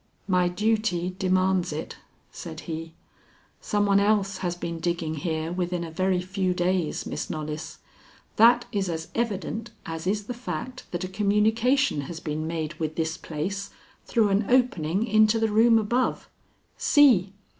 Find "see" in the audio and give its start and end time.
16.77-17.33